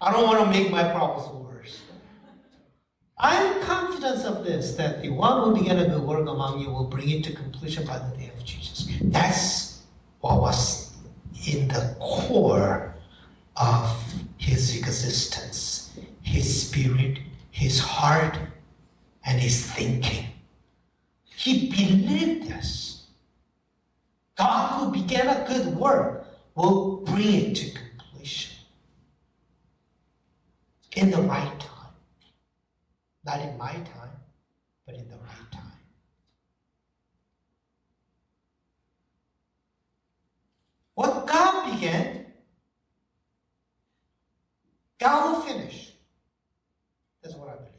I 0.00 0.12
don't 0.12 0.24
want 0.24 0.40
to 0.40 0.58
make 0.58 0.70
my 0.70 0.84
problems 0.90 1.28
worse. 1.28 1.82
I 3.18 3.34
am 3.36 3.62
confident 3.62 4.24
of 4.24 4.44
this, 4.44 4.74
that 4.74 5.00
the 5.00 5.08
one 5.08 5.42
who 5.42 5.60
began 5.60 5.78
a 5.78 5.88
good 5.88 6.02
work 6.02 6.28
among 6.28 6.60
you 6.60 6.70
will 6.70 6.84
bring 6.84 7.08
it 7.08 7.24
to 7.24 7.32
completion 7.32 7.86
by 7.86 7.98
the 7.98 8.16
day 8.16 8.30
of 8.36 8.44
Jesus. 8.44 8.88
That's 9.00 9.82
what 10.20 10.40
was 10.40 10.94
in 11.46 11.68
the 11.68 11.96
core 11.98 12.94
of 13.56 14.14
his 14.36 14.76
existence, 14.76 15.98
his 16.20 16.68
spirit, 16.68 17.20
his 17.50 17.80
heart, 17.80 18.38
and 19.24 19.40
his 19.40 19.64
thinking. 19.64 20.26
He 21.24 21.70
believed 21.70 22.50
this. 22.50 23.06
God 24.36 24.78
who 24.78 24.92
began 24.92 25.28
a 25.28 25.46
good 25.48 25.74
work 25.74 26.26
will 26.54 26.98
bring 26.98 27.32
it 27.32 27.54
to 27.54 27.70
completion 27.70 28.55
in 30.96 31.10
the 31.10 31.22
right 31.22 31.60
time. 31.60 31.94
Not 33.24 33.40
in 33.42 33.56
my 33.58 33.72
time, 33.72 34.16
but 34.86 34.94
in 34.94 35.08
the 35.08 35.16
right 35.16 35.50
time. 35.52 35.62
What 40.94 41.26
God 41.26 41.70
began, 41.70 42.26
God 44.98 45.32
will 45.32 45.40
finish. 45.42 45.92
That's 47.22 47.34
what 47.34 47.50
I 47.50 47.56
believe. 47.56 47.72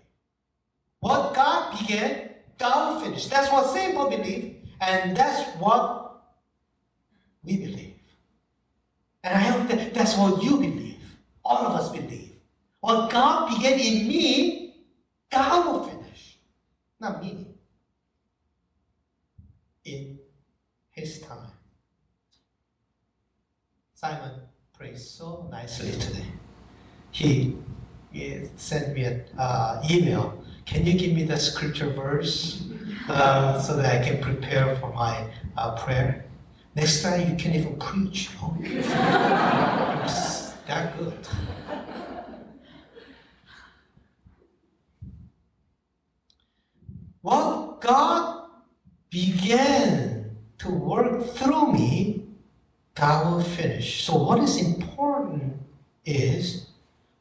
What 0.99 1.33
God 1.33 1.79
began, 1.79 2.29
God 2.59 2.93
will 2.93 3.01
finish. 3.01 3.25
That's 3.27 3.51
what 3.51 3.65
Paul 3.95 4.09
believe, 4.09 4.57
and 4.81 5.17
that's 5.17 5.49
what 5.57 6.21
we 7.43 7.57
believe. 7.57 7.95
And 9.23 9.35
I 9.35 9.39
hope 9.39 9.67
that 9.69 9.93
that's 9.93 10.15
what 10.17 10.43
you 10.43 10.57
believe. 10.57 11.17
All 11.43 11.65
of 11.65 11.73
us 11.73 11.89
believe. 11.89 12.36
What 12.87 13.09
God 13.09 13.49
began 13.49 13.77
in 13.81 14.07
me, 14.07 14.73
God 15.29 15.65
will 15.65 15.83
finish. 15.83 16.37
Not 17.01 17.21
me. 17.21 17.47
In 19.83 20.17
His 20.91 21.19
time. 21.19 21.51
Simon 23.93 24.39
prayed 24.71 24.97
so 24.97 25.49
nicely 25.51 25.91
today. 25.99 26.27
He, 27.11 27.57
he 28.13 28.47
sent 28.55 28.95
me 28.95 29.03
an 29.03 29.25
uh, 29.37 29.85
email. 29.91 30.41
Can 30.65 30.85
you 30.85 30.97
give 30.97 31.11
me 31.11 31.23
the 31.23 31.35
scripture 31.35 31.89
verse 31.89 32.69
uh, 33.09 33.59
so 33.59 33.75
that 33.75 34.01
I 34.01 34.05
can 34.07 34.23
prepare 34.23 34.77
for 34.77 34.93
my 34.93 35.27
uh, 35.57 35.75
prayer? 35.75 36.23
Next 36.73 37.03
time 37.03 37.29
you 37.29 37.35
can 37.35 37.53
even 37.53 37.77
preach. 37.77 38.29
Oh, 38.41 38.57
that 40.67 40.97
good. 40.97 41.27
What 47.27 47.81
God 47.81 48.47
began 49.09 50.37
to 50.59 50.69
work 50.71 51.25
through 51.35 51.73
me 51.73 52.23
God 52.95 53.33
will 53.33 53.43
finish. 53.43 54.05
So, 54.05 54.15
what 54.15 54.39
is 54.39 54.55
important 54.55 55.53
is 56.05 56.67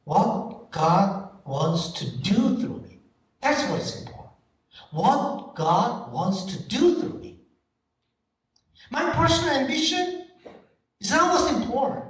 what 0.04 0.70
God 0.70 1.30
wants 1.44 1.90
to 1.98 2.18
do 2.18 2.56
through 2.56 2.84
me. 2.88 3.00
That's 3.42 3.68
what's 3.68 3.98
important. 3.98 4.30
What 4.92 5.56
God 5.56 6.12
wants 6.12 6.44
to 6.54 6.62
do 6.68 7.00
through 7.00 7.18
me. 7.18 7.40
My 8.92 9.10
personal 9.10 9.56
ambition 9.56 10.28
is 11.00 11.10
not 11.10 11.32
what's 11.32 11.52
important. 11.52 12.04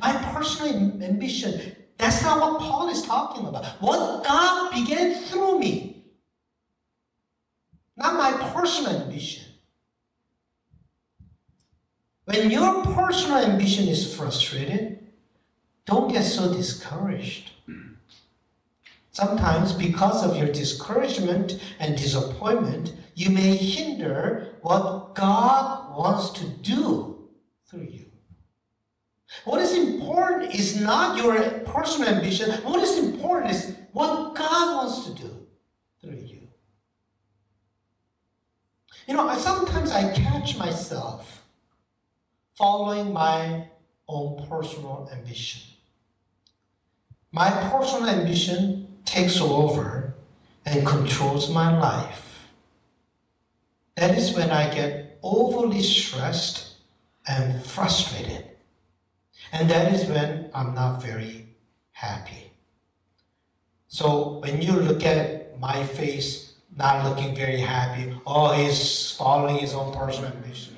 My 0.00 0.12
personal 0.34 1.00
ambition, 1.00 1.76
that's 1.96 2.22
not 2.24 2.40
what 2.40 2.60
Paul 2.60 2.88
is 2.88 3.02
talking 3.02 3.46
about. 3.46 3.64
What 3.80 4.24
God 4.24 4.72
began 4.72 5.14
through 5.14 5.60
me. 5.60 5.93
Not 7.96 8.14
my 8.14 8.32
personal 8.52 9.02
ambition. 9.02 9.44
When 12.24 12.50
your 12.50 12.82
personal 12.82 13.38
ambition 13.38 13.86
is 13.86 14.14
frustrated, 14.14 14.98
don't 15.84 16.12
get 16.12 16.22
so 16.22 16.52
discouraged. 16.52 17.50
Sometimes, 19.10 19.72
because 19.72 20.24
of 20.24 20.36
your 20.36 20.48
discouragement 20.48 21.60
and 21.78 21.96
disappointment, 21.96 22.94
you 23.14 23.30
may 23.30 23.54
hinder 23.54 24.56
what 24.62 25.14
God 25.14 25.96
wants 25.96 26.30
to 26.40 26.48
do 26.48 27.28
through 27.66 27.86
you. 27.90 28.06
What 29.44 29.60
is 29.60 29.76
important 29.76 30.54
is 30.54 30.80
not 30.80 31.16
your 31.16 31.34
personal 31.60 32.08
ambition. 32.08 32.50
What 32.62 32.82
is 32.82 32.98
important 32.98 33.52
is 33.52 33.76
what 33.92 34.34
God 34.34 34.76
wants 34.76 35.06
to 35.06 35.22
do 35.22 35.46
through 36.00 36.18
you. 36.26 36.40
You 39.06 39.14
know, 39.14 39.36
sometimes 39.38 39.90
I 39.90 40.12
catch 40.12 40.56
myself 40.56 41.44
following 42.54 43.12
my 43.12 43.68
own 44.08 44.46
personal 44.48 45.08
ambition. 45.12 45.62
My 47.30 47.50
personal 47.50 48.08
ambition 48.08 48.86
takes 49.04 49.40
over 49.40 50.14
and 50.64 50.86
controls 50.86 51.50
my 51.50 51.76
life. 51.78 52.48
That 53.96 54.16
is 54.16 54.32
when 54.34 54.50
I 54.50 54.72
get 54.74 55.18
overly 55.22 55.82
stressed 55.82 56.76
and 57.26 57.64
frustrated. 57.64 58.50
And 59.52 59.68
that 59.68 59.92
is 59.92 60.06
when 60.06 60.50
I'm 60.54 60.74
not 60.74 61.02
very 61.02 61.48
happy. 61.92 62.52
So 63.88 64.38
when 64.40 64.62
you 64.62 64.72
look 64.72 65.04
at 65.04 65.58
my 65.60 65.84
face, 65.84 66.53
not 66.76 67.04
looking 67.04 67.34
very 67.34 67.58
happy, 67.60 68.14
oh, 68.26 68.52
he's 68.52 69.12
following 69.12 69.58
his 69.58 69.74
own 69.74 69.94
personal 69.94 70.32
ambition. 70.32 70.74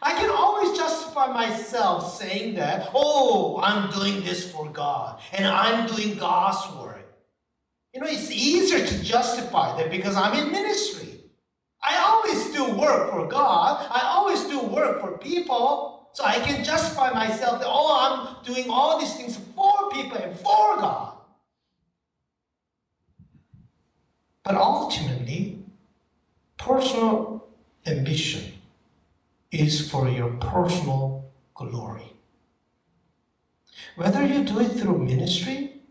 I 0.00 0.12
can 0.12 0.30
always 0.30 0.78
justify 0.78 1.32
myself 1.32 2.16
saying 2.16 2.54
that, 2.54 2.90
oh, 2.94 3.60
I'm 3.62 3.90
doing 3.90 4.22
this 4.22 4.50
for 4.52 4.70
God 4.70 5.20
and 5.32 5.46
I'm 5.46 5.88
doing 5.88 6.16
God's 6.16 6.76
work. 6.76 7.04
You 7.92 8.00
know, 8.00 8.06
it's 8.06 8.30
easier 8.30 8.86
to 8.86 9.02
justify 9.02 9.76
that 9.76 9.90
because 9.90 10.14
I'm 10.14 10.38
in 10.38 10.52
ministry. 10.52 11.20
I 11.82 11.96
always 11.96 12.52
do 12.54 12.78
work 12.78 13.10
for 13.10 13.26
God, 13.26 13.86
I 13.90 14.02
always 14.12 14.44
do 14.44 14.60
work 14.60 15.00
for 15.00 15.18
people, 15.18 16.10
so 16.12 16.24
I 16.24 16.38
can 16.40 16.62
justify 16.62 17.12
myself 17.12 17.60
that, 17.60 17.68
oh, 17.68 18.36
I'm 18.38 18.44
doing 18.44 18.70
all 18.70 18.98
these 19.00 19.14
things 19.16 19.38
for 19.56 19.90
people 19.90 20.18
and 20.18 20.36
for 20.36 20.76
God. 20.76 21.17
But 24.48 24.56
ultimately, 24.56 25.58
personal 26.56 27.46
ambition 27.84 28.54
is 29.52 29.90
for 29.90 30.08
your 30.08 30.30
personal 30.40 31.30
glory. 31.52 32.14
Whether 33.96 34.24
you 34.26 34.44
do 34.44 34.60
it 34.60 34.70
through 34.70 35.04
ministry 35.04 35.82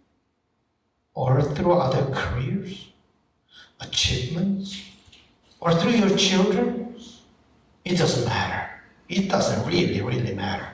or 1.14 1.44
through 1.44 1.74
other 1.74 2.12
careers, 2.12 2.90
achievements, 3.80 4.82
or 5.60 5.76
through 5.76 5.92
your 5.92 6.18
children, 6.18 6.96
it 7.86 8.00
doesn't 8.00 8.26
matter. 8.26 8.72
It 9.08 9.30
doesn't 9.30 9.68
really, 9.68 10.02
really 10.02 10.34
matter. 10.34 10.70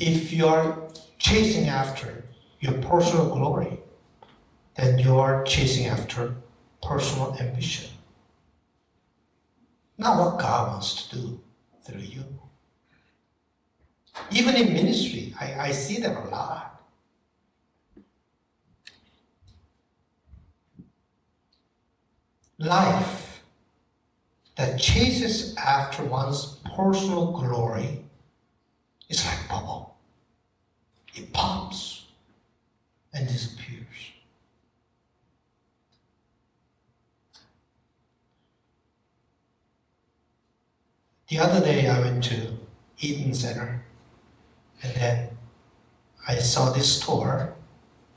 If 0.00 0.32
you're 0.32 0.88
chasing 1.18 1.68
after 1.68 2.24
your 2.62 2.74
personal 2.74 3.28
glory, 3.28 3.80
then 4.76 4.96
you 4.96 5.18
are 5.18 5.42
chasing 5.42 5.86
after 5.86 6.36
personal 6.80 7.36
ambition. 7.40 7.90
Not 9.98 10.16
what 10.16 10.38
God 10.38 10.68
wants 10.68 11.08
to 11.08 11.16
do 11.16 11.40
through 11.84 12.00
you. 12.00 12.24
Even 14.30 14.54
in 14.54 14.72
ministry, 14.72 15.34
I, 15.40 15.54
I 15.58 15.72
see 15.72 16.00
that 16.02 16.16
a 16.16 16.28
lot. 16.28 16.80
Life 22.58 23.42
that 24.54 24.78
chases 24.78 25.56
after 25.56 26.04
one's 26.04 26.58
personal 26.76 27.32
glory 27.32 28.04
is 29.08 29.26
like 29.26 29.48
bubble. 29.48 29.96
It 31.14 31.32
pops 31.32 32.01
and 33.12 33.28
disappears. 33.28 34.12
The 41.28 41.38
other 41.38 41.60
day 41.60 41.88
I 41.88 41.98
went 42.00 42.24
to 42.24 42.58
Eaton 42.98 43.32
Center 43.34 43.84
and 44.82 44.94
then 44.94 45.28
I 46.28 46.36
saw 46.36 46.70
this 46.70 47.00
store, 47.00 47.54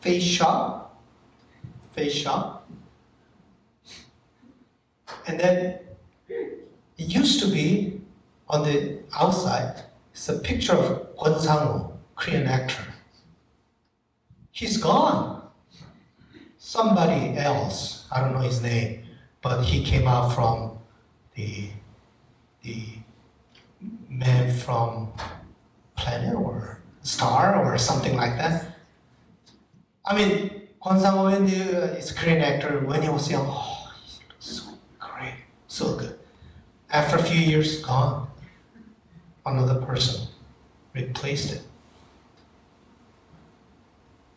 Face 0.02 0.24
Shop, 0.24 1.02
Face 1.94 2.14
Shop. 2.14 2.70
And 5.28 5.40
then 5.40 5.80
it 6.28 6.68
used 6.98 7.40
to 7.42 7.48
be 7.48 8.02
on 8.48 8.64
the 8.64 9.00
outside, 9.18 9.84
it's 10.12 10.30
a 10.30 10.38
picture 10.40 10.74
of 10.74 11.16
Kwon 11.16 11.40
Sang-woo, 11.40 11.94
Korean 12.16 12.48
actor. 12.48 12.95
He's 14.56 14.78
gone. 14.78 15.52
Somebody 16.58 17.38
else, 17.38 18.08
I 18.10 18.22
don't 18.22 18.32
know 18.32 18.40
his 18.40 18.62
name, 18.62 19.04
but 19.42 19.64
he 19.66 19.84
came 19.84 20.08
out 20.08 20.34
from 20.34 20.80
the 21.36 21.72
the 22.64 23.04
man 24.08 24.56
from 24.56 25.12
planet 25.98 26.34
or 26.34 26.80
star 27.04 27.62
or 27.66 27.78
something 27.78 28.16
like 28.16 28.38
that. 28.38 28.78
I 30.06 30.16
mean, 30.16 30.70
Kwon 30.82 31.02
Sang-woo 31.02 31.26
when 31.26 31.50
he 31.50 31.60
uh, 31.62 32.00
is 32.00 32.12
a 32.12 32.16
great 32.16 32.40
actor. 32.40 32.80
When 32.80 33.02
he 33.02 33.10
was 33.10 33.30
young, 33.30 33.48
oh, 33.50 33.92
he 34.08 34.24
looks 34.30 34.48
so 34.64 34.64
great, 34.98 35.36
so 35.68 35.98
good. 35.98 36.18
After 36.90 37.18
a 37.18 37.24
few 37.24 37.42
years, 37.42 37.82
gone. 37.82 38.30
Another 39.46 39.82
person 39.82 40.30
replaced 40.94 41.52
it. 41.52 41.62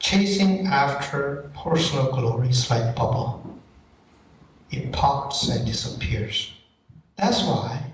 Chasing 0.08 0.66
after 0.66 1.50
personal 1.54 2.10
glory 2.10 2.48
like 2.70 2.96
bubble. 2.96 3.60
It 4.70 4.90
pops 4.90 5.50
and 5.50 5.66
disappears. 5.66 6.54
That's 7.16 7.42
why 7.42 7.92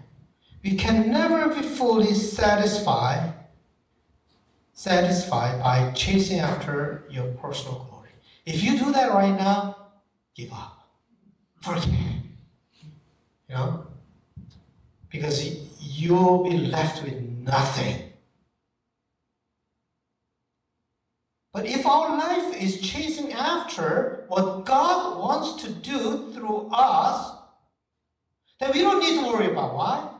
we 0.62 0.76
can 0.76 1.10
never 1.10 1.52
be 1.52 1.62
fully 1.62 2.14
satisfied 2.14 3.34
satisfied 4.74 5.60
by 5.60 5.90
chasing 5.90 6.38
after 6.38 7.02
your 7.10 7.32
personal 7.32 7.84
glory. 7.90 8.10
If 8.46 8.62
you 8.62 8.78
do 8.78 8.92
that 8.92 9.10
right 9.10 9.36
now, 9.36 9.76
give 10.36 10.52
up. 10.52 10.88
Forget. 11.62 11.88
You 13.48 13.56
know? 13.56 13.88
Because 15.10 15.44
you'll 15.80 16.44
be 16.44 16.58
left 16.58 17.02
with 17.02 17.20
nothing. 17.20 18.13
But 21.54 21.66
if 21.66 21.86
our 21.86 22.18
life 22.18 22.60
is 22.60 22.80
chasing 22.80 23.32
after 23.32 24.24
what 24.26 24.64
God 24.64 25.20
wants 25.20 25.62
to 25.62 25.70
do 25.70 26.32
through 26.32 26.68
us, 26.72 27.30
then 28.58 28.72
we 28.74 28.80
don't 28.80 28.98
need 28.98 29.20
to 29.20 29.26
worry 29.28 29.52
about 29.52 29.76
why. 29.76 30.10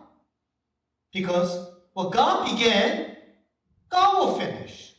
Because 1.13 1.71
what 1.93 2.13
God 2.13 2.49
began, 2.49 3.17
God 3.91 4.19
will 4.19 4.39
finish. 4.39 4.95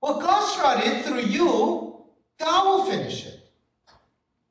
What 0.00 0.20
God 0.20 0.44
started 0.48 1.04
through 1.04 1.20
you, 1.20 2.02
God 2.40 2.64
will 2.64 2.84
finish 2.86 3.24
it. 3.24 3.38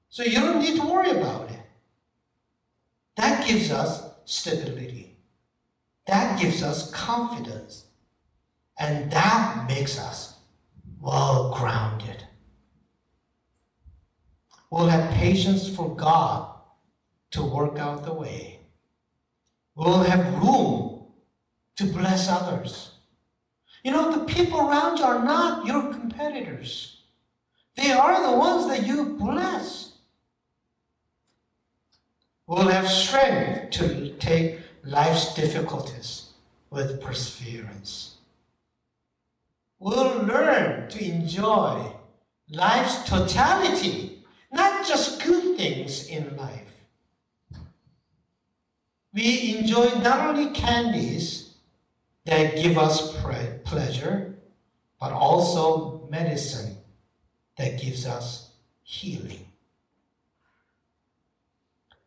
So 0.07 0.23
you 0.23 0.39
don't 0.39 0.61
need 0.61 0.79
to 0.79 0.87
worry 0.87 1.11
about 1.11 1.51
it. 1.51 1.59
That 3.17 3.45
gives 3.45 3.69
us 3.69 4.01
stability. 4.23 5.17
That 6.07 6.39
gives 6.39 6.63
us 6.63 6.89
confidence. 6.91 7.88
And 8.79 9.11
that 9.11 9.67
makes 9.67 9.99
us 9.99 10.37
well 11.01 11.53
grounded. 11.53 12.23
We'll 14.71 14.87
have 14.87 15.13
patience 15.15 15.67
for 15.67 15.95
God 15.95 16.49
to 17.31 17.43
work 17.43 17.77
out 17.77 18.05
the 18.05 18.13
way. 18.13 18.59
We'll 19.75 20.03
have 20.03 20.41
room 20.41 21.03
to 21.75 21.85
bless 21.85 22.29
others. 22.29 22.91
You 23.83 23.91
know, 23.91 24.11
the 24.11 24.25
people 24.25 24.59
around 24.59 24.97
you 24.97 25.05
are 25.05 25.23
not 25.23 25.65
your 25.65 25.93
competitors. 25.93 27.01
They 27.75 27.91
are 27.91 28.31
the 28.31 28.37
ones 28.37 28.67
that 28.67 28.85
you 28.85 29.17
bless. 29.17 29.93
We'll 32.45 32.67
have 32.67 32.89
strength 32.89 33.71
to 33.71 34.11
take 34.19 34.59
life's 34.83 35.33
difficulties 35.33 36.31
with 36.69 37.01
perseverance. 37.01 38.18
We'll 39.79 40.23
learn 40.23 40.89
to 40.89 41.03
enjoy 41.03 41.93
life's 42.49 43.07
totality, 43.09 44.23
not 44.51 44.85
just 44.85 45.23
good 45.23 45.55
things 45.55 46.07
in 46.07 46.35
life. 46.35 46.85
We 49.13 49.57
enjoy 49.57 49.85
not 49.99 50.27
only 50.27 50.51
candies 50.51 51.55
that 52.25 52.57
give 52.57 52.77
us 52.77 53.15
pleasure, 53.63 54.35
but 54.99 55.13
also 55.13 56.07
medicine 56.11 56.77
that 57.57 57.81
gives 57.81 58.05
us 58.05 58.51
healing. 58.83 59.47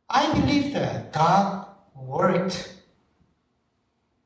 I 0.09 0.33
believe 0.39 0.75
that 0.75 1.13
God 1.13 1.67
worked 1.97 2.75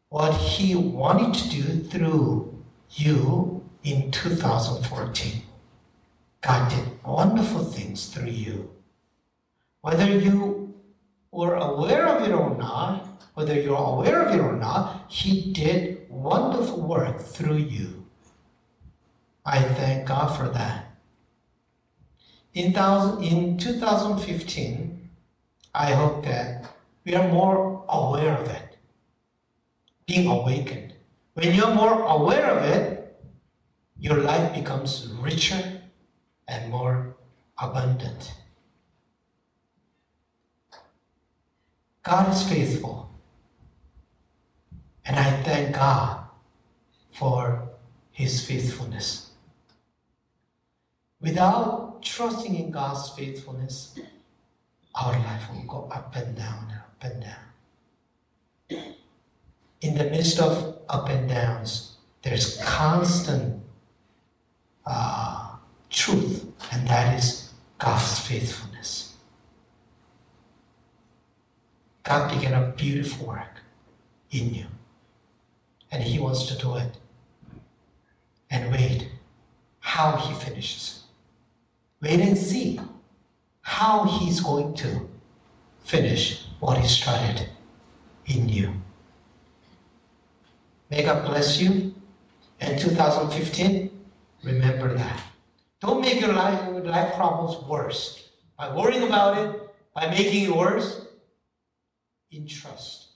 what 0.08 0.34
He 0.34 0.74
wanted 0.74 1.34
to 1.34 1.48
do 1.48 1.82
through 1.84 2.55
you 2.90 3.64
in 3.82 4.10
2014. 4.10 5.42
God 6.40 6.70
did 6.70 7.04
wonderful 7.04 7.64
things 7.64 8.06
through 8.06 8.30
you. 8.30 8.70
Whether 9.80 10.06
you 10.06 10.74
were 11.30 11.54
aware 11.54 12.06
of 12.06 12.28
it 12.28 12.32
or 12.32 12.56
not, 12.56 13.24
whether 13.34 13.60
you're 13.60 13.76
aware 13.76 14.22
of 14.22 14.34
it 14.34 14.40
or 14.40 14.56
not, 14.56 15.06
He 15.08 15.52
did 15.52 16.08
wonderful 16.08 16.80
work 16.80 17.20
through 17.20 17.58
you. 17.58 18.06
I 19.44 19.62
thank 19.62 20.08
God 20.08 20.36
for 20.36 20.48
that. 20.48 20.96
In, 22.54 22.72
thousand, 22.72 23.22
in 23.22 23.58
2015, 23.58 25.10
I 25.74 25.92
hope 25.92 26.24
that 26.24 26.72
we 27.04 27.14
are 27.14 27.28
more 27.28 27.84
aware 27.88 28.36
of 28.38 28.48
it, 28.48 28.78
being 30.06 30.26
awakened. 30.26 30.85
When 31.36 31.52
you're 31.52 31.74
more 31.74 32.00
aware 32.04 32.46
of 32.46 32.64
it, 32.64 33.14
your 33.98 34.16
life 34.22 34.54
becomes 34.54 35.06
richer 35.20 35.82
and 36.48 36.70
more 36.70 37.14
abundant. 37.58 38.32
God 42.02 42.32
is 42.32 42.42
faithful. 42.48 43.10
And 45.04 45.18
I 45.18 45.42
thank 45.42 45.74
God 45.74 46.24
for 47.12 47.68
his 48.12 48.42
faithfulness. 48.46 49.32
Without 51.20 52.02
trusting 52.02 52.54
in 52.56 52.70
God's 52.70 53.10
faithfulness, 53.10 53.94
our 54.94 55.12
life 55.12 55.50
will 55.52 55.64
go 55.64 55.90
up 55.92 56.16
and 56.16 56.34
down 56.34 56.70
and 56.70 56.80
up 56.80 57.04
and 57.04 57.20
down. 57.20 58.94
In 59.80 59.96
the 59.96 60.04
midst 60.04 60.40
of 60.40 60.78
up 60.88 61.08
and 61.08 61.28
downs, 61.28 61.96
there's 62.22 62.56
constant 62.62 63.62
uh, 64.84 65.56
truth, 65.90 66.44
and 66.72 66.86
that 66.88 67.18
is 67.18 67.52
God's 67.78 68.18
faithfulness. 68.20 69.14
God 72.02 72.32
began 72.32 72.54
a 72.54 72.68
beautiful 72.72 73.26
work 73.26 73.60
in 74.30 74.54
you, 74.54 74.66
and 75.90 76.02
He 76.02 76.18
wants 76.18 76.46
to 76.46 76.56
do 76.56 76.76
it. 76.76 76.96
And 78.48 78.70
wait 78.70 79.08
how 79.80 80.16
He 80.16 80.32
finishes. 80.34 81.02
Wait 82.00 82.20
and 82.20 82.38
see 82.38 82.80
how 83.60 84.04
He's 84.04 84.40
going 84.40 84.74
to 84.74 85.08
finish 85.80 86.46
what 86.60 86.78
He 86.78 86.86
started 86.86 87.48
in 88.26 88.48
you. 88.48 88.72
May 90.90 91.02
God 91.02 91.26
bless 91.26 91.60
you. 91.60 91.94
And 92.60 92.78
2015, 92.80 93.90
remember 94.44 94.94
that. 94.94 95.20
Don't 95.80 96.00
make 96.00 96.20
your 96.20 96.32
life 96.32 96.68
life 96.84 97.14
problems 97.14 97.62
worse 97.66 98.30
by 98.56 98.74
worrying 98.74 99.02
about 99.02 99.36
it, 99.38 99.60
by 99.94 100.08
making 100.08 100.44
it 100.44 100.56
worse. 100.56 101.06
Entrust 102.32 103.08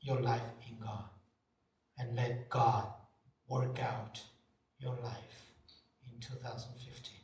your 0.00 0.20
life 0.20 0.42
in 0.68 0.78
God 0.78 1.04
and 1.98 2.16
let 2.16 2.48
God 2.48 2.86
work 3.48 3.78
out 3.80 4.20
your 4.78 4.96
life 5.02 5.52
in 6.10 6.18
2015. 6.20 7.19